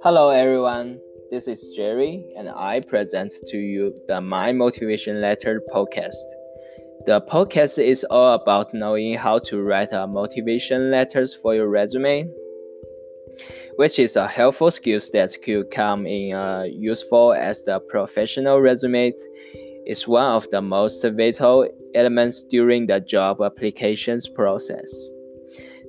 [0.00, 1.00] Hello, everyone.
[1.28, 6.14] This is Jerry, and I present to you the My Motivation Letter podcast.
[7.04, 12.30] The podcast is all about knowing how to write a motivation letters for your resume,
[13.74, 19.12] which is a helpful skill that could come in uh, useful as the professional resume
[19.84, 24.92] is one of the most vital elements during the job applications process.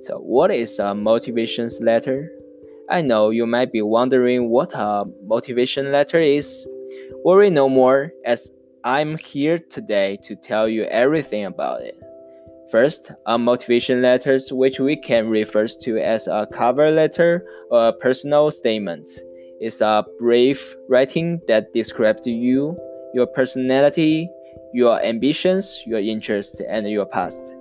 [0.02, 2.32] So, what is a motivation letter?
[2.90, 6.66] I know you might be wondering what a motivation letter is.
[7.24, 8.50] Worry no more, as
[8.82, 11.96] I'm here today to tell you everything about it.
[12.72, 17.92] First, a motivation letter, which we can refer to as a cover letter or a
[17.92, 19.08] personal statement,
[19.60, 22.76] is a brief writing that describes you
[23.14, 24.28] your personality,
[24.72, 27.54] your ambitions, your interests, and your past.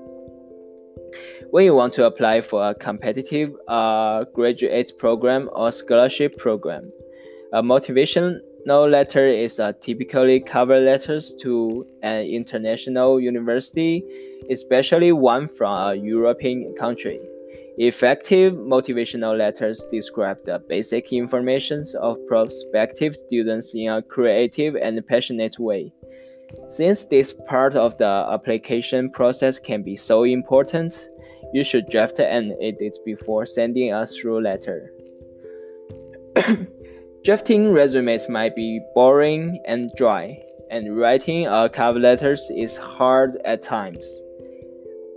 [1.52, 6.92] When you want to apply for a competitive uh, graduate program or scholarship program,
[7.54, 14.04] a motivational letter is a typically cover letters to an international university,
[14.52, 17.20] especially one from a European country.
[17.80, 25.58] Effective motivational letters describe the basic information of prospective students in a creative and passionate
[25.58, 25.92] way.
[26.68, 31.10] Since this part of the application process can be so important,
[31.54, 34.94] you should draft and edit before sending a through letter.
[37.24, 43.62] Drafting resumes might be boring and dry, and writing a cover letters is hard at
[43.62, 44.22] times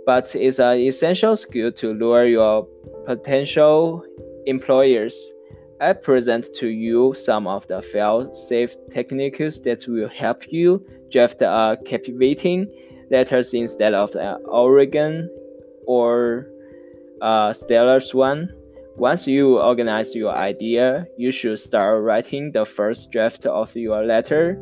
[0.05, 2.67] but it's an essential skill to lure your
[3.05, 4.03] potential
[4.45, 5.31] employers.
[5.79, 11.77] I present to you some of the fail-safe techniques that will help you draft a
[11.85, 12.71] captivating
[13.11, 15.29] letters instead of an Oregon
[15.87, 16.47] or
[17.21, 18.53] a stellar one.
[18.95, 24.59] Once you organize your idea, you should start writing the first draft of your letter.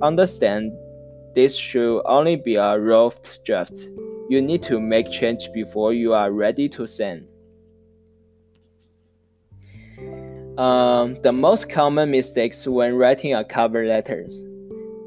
[0.00, 0.72] Understand,
[1.34, 3.88] this should only be a rough draft
[4.28, 7.26] you need to make change before you are ready to send.
[10.58, 14.26] Um, the most common mistakes when writing a cover letter.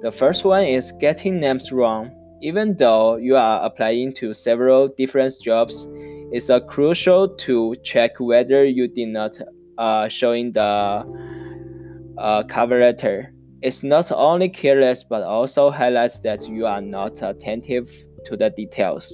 [0.02, 2.12] The first one is getting names wrong.
[2.42, 5.88] Even though you are applying to several different jobs,
[6.32, 9.40] it's a crucial to check whether you did not
[9.78, 11.06] uh, showing the
[12.18, 13.34] uh, cover letter.
[13.62, 17.90] It's not only careless but also highlights that you are not attentive
[18.26, 19.12] to the details.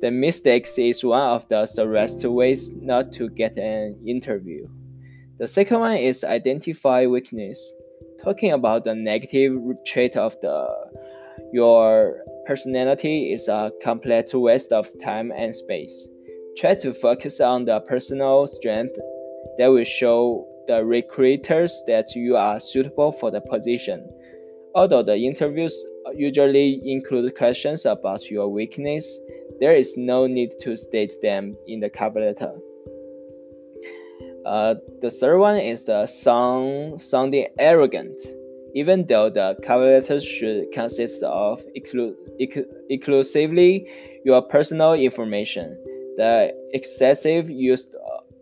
[0.00, 4.66] The mistakes is one of the surest ways not to get an interview.
[5.38, 7.58] The second one is identify weakness.
[8.22, 10.68] Talking about the negative trait of the
[11.52, 16.08] your personality is a complete waste of time and space.
[16.56, 18.96] Try to focus on the personal strength
[19.58, 24.08] that will show the recruiters that you are suitable for the position.
[24.74, 25.74] Although the interviews
[26.14, 29.06] usually include questions about your weakness,
[29.60, 32.52] there is no need to state them in the cover letter.
[34.44, 38.20] Uh, the third one is the sound sounding arrogant.
[38.76, 42.14] Even though the cover letter should consist of exclu-
[42.90, 43.88] exclusively
[44.22, 45.78] your personal information,
[46.18, 47.88] the excessive use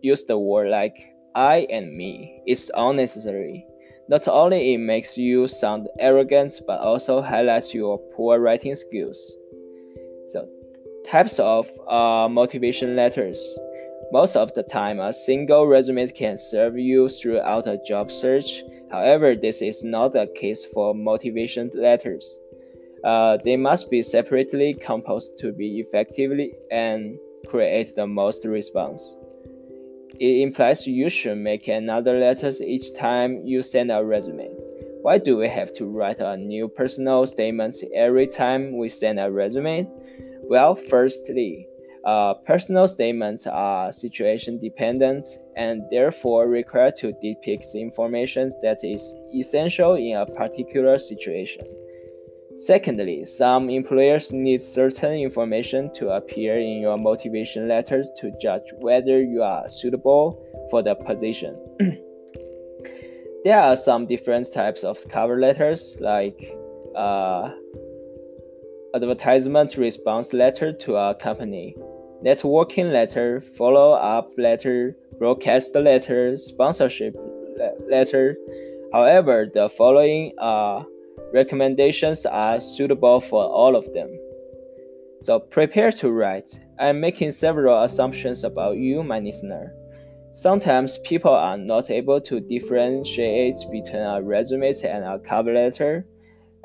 [0.01, 0.93] use the word like
[1.35, 3.65] I and me is unnecessary.
[4.09, 9.17] Not only it makes you sound arrogant, but also highlights your poor writing skills.
[10.33, 10.49] So,
[11.05, 13.39] types of uh, motivation letters.
[14.11, 18.61] Most of the time, a single resume can serve you throughout a job search.
[18.91, 22.39] However, this is not the case for motivation letters.
[23.03, 29.17] Uh, they must be separately composed to be effectively and create the most response.
[30.19, 34.49] It implies you should make another letter each time you send a resume.
[35.01, 39.29] Why do we have to write a new personal statement every time we send a
[39.29, 39.87] resume?
[40.49, 41.67] Well, firstly,
[42.05, 49.95] uh, personal statements are situation dependent and therefore require to depict information that is essential
[49.95, 51.61] in a particular situation.
[52.57, 59.21] Secondly, some employers need certain information to appear in your motivation letters to judge whether
[59.21, 61.57] you are suitable for the position.
[63.43, 66.41] there are some different types of cover letters, like
[66.95, 67.49] uh,
[68.95, 71.75] advertisement response letter to a company,
[72.23, 77.15] networking letter, follow up letter, broadcast letter, sponsorship
[77.89, 78.35] letter.
[78.93, 80.85] However, the following are
[81.35, 84.09] Recommendations are suitable for all of them.
[85.21, 86.59] So prepare to write.
[86.79, 89.73] I'm making several assumptions about you, my listener.
[90.33, 96.05] Sometimes people are not able to differentiate between a resume and a cover letter.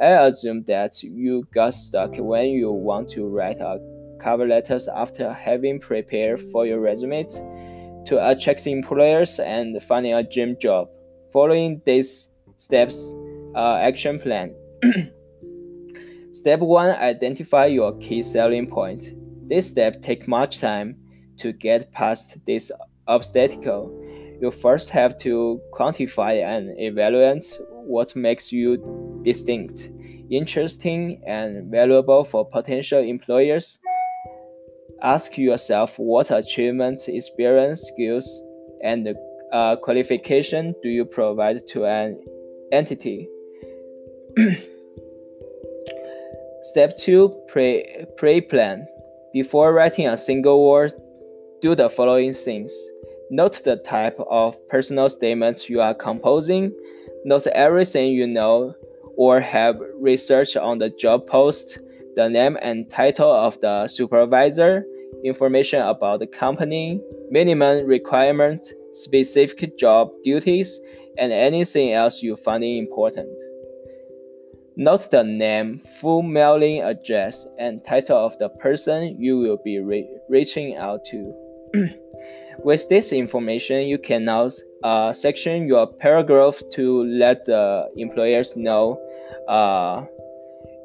[0.00, 3.79] I assume that you got stuck when you want to write a
[4.22, 7.43] cover letters after having prepared for your resumes
[8.06, 10.88] to attract employers and finding a dream job.
[11.32, 13.14] Following these steps,
[13.55, 14.55] uh, action plan.
[16.32, 19.14] step one: identify your key selling point.
[19.49, 20.96] This step takes much time
[21.38, 22.70] to get past this
[23.06, 23.96] obstacle.
[24.40, 29.90] You first have to quantify and evaluate what makes you distinct,
[30.31, 33.78] interesting, and valuable for potential employers.
[35.02, 38.41] Ask yourself what achievements, experience, skills,
[38.82, 39.14] and
[39.52, 42.23] uh, qualification do you provide to an
[42.70, 43.29] entity.
[46.62, 48.87] Step 2 Pre, pre plan.
[49.32, 50.93] Before writing a single word,
[51.62, 52.73] do the following things.
[53.31, 56.73] Note the type of personal statements you are composing.
[57.25, 58.75] Note everything you know
[59.17, 61.79] or have researched on the job post,
[62.17, 64.85] the name and title of the supervisor,
[65.25, 70.81] information about the company, minimum requirements, specific job duties,
[71.19, 73.31] and anything else you find important.
[74.77, 80.09] Note the name, full mailing address, and title of the person you will be re
[80.29, 81.35] reaching out to.
[82.65, 84.51] With this information, you can now
[84.83, 88.99] uh, section your paragraphs to let the employers know
[89.49, 90.05] uh,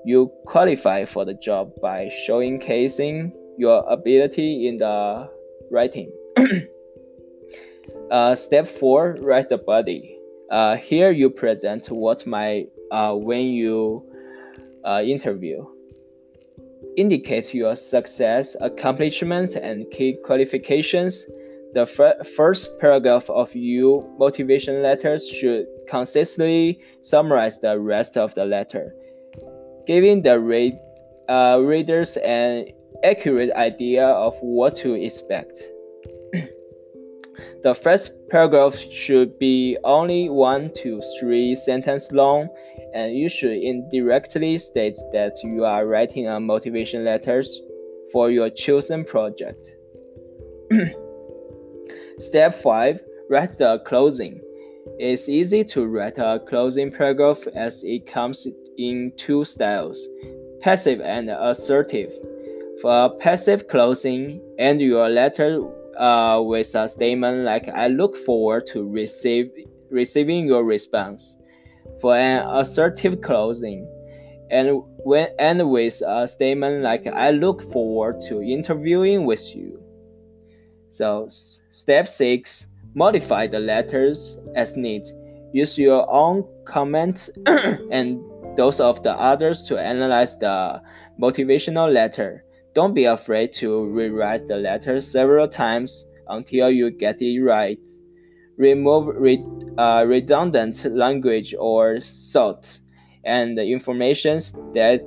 [0.05, 5.29] you qualify for the job by showcasing your ability in the
[5.71, 6.11] writing.
[8.11, 10.19] uh, step 4 Write the body.
[10.51, 14.05] Uh, here you present what might uh, when you
[14.85, 15.65] uh, interview.
[16.97, 21.25] Indicate your success, accomplishments, and key qualifications.
[21.73, 21.85] The
[22.37, 28.93] first paragraph of your motivation letters should consistently summarize the rest of the letter,
[29.85, 30.35] giving the
[31.29, 32.67] uh, readers an
[33.03, 35.57] accurate idea of what to expect.
[37.63, 42.47] the first paragraph should be only one to three sentences long
[42.93, 47.61] and you should indirectly state that you are writing a motivation letters
[48.11, 49.75] for your chosen project.
[52.19, 54.39] Step 5 Write the closing.
[54.99, 58.45] It's easy to write a closing paragraph as it comes
[58.77, 60.07] in two styles
[60.65, 62.11] passive and assertive.
[62.81, 65.61] For passive closing, end your letter
[65.97, 69.51] uh, with a statement like I look forward to receive,
[69.91, 71.37] receiving your response
[72.01, 73.87] for an assertive closing,
[74.49, 79.79] and when end with a statement like "I look forward to interviewing with you."
[80.89, 85.13] So, step six: modify the letters as needed.
[85.53, 87.29] Use your own comments
[87.91, 88.19] and
[88.55, 90.81] those of the others to analyze the
[91.21, 92.43] motivational letter.
[92.73, 97.79] Don't be afraid to rewrite the letter several times until you get it right
[98.57, 99.43] remove re,
[99.77, 102.79] uh, redundant language or thought
[103.23, 104.39] and information
[104.73, 105.01] that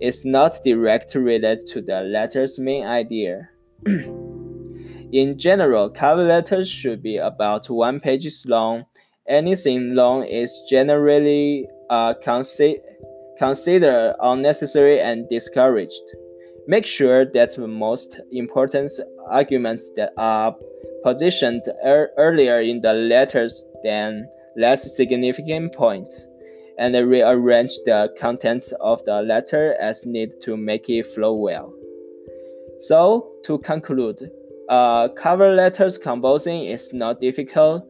[0.00, 3.48] is not directly related to the letter's main idea.
[3.86, 8.86] In general, cover letters should be about one page long.
[9.28, 12.80] Anything long is generally uh, consi-
[13.38, 16.02] considered unnecessary and discouraged.
[16.68, 18.90] Make sure that the most important
[19.28, 20.54] arguments that are
[21.02, 26.26] positioned er earlier in the letters than less significant points,
[26.78, 31.72] and rearrange the contents of the letter as needed to make it flow well.
[32.80, 34.30] So, to conclude,
[34.68, 37.84] uh, cover letters composing is not difficult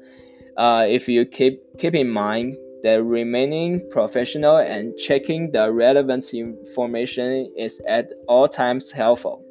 [0.56, 7.52] uh, if you keep, keep in mind the remaining professional and checking the relevant information
[7.56, 9.42] is at all times helpful.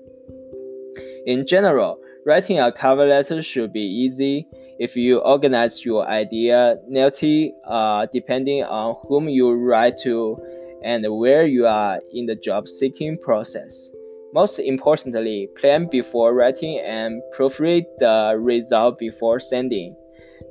[1.26, 4.48] In general, Writing a cover letter should be easy
[4.80, 10.36] if you organize your idea neatly, uh, depending on whom you write to
[10.84, 13.92] and where you are in the job seeking process.
[14.34, 19.96] Most importantly, plan before writing and proofread the result before sending.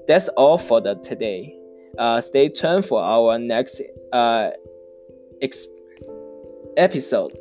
[0.07, 1.57] That's all for the today.
[1.99, 3.81] Uh, stay tuned for our next
[4.13, 4.51] uh,
[5.41, 5.67] ex-
[6.77, 7.33] episode.